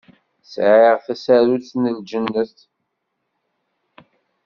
Sɛiɣ 0.51 0.97
tasarut 1.05 1.69
n 1.81 1.83
Ljennet. 1.97 2.57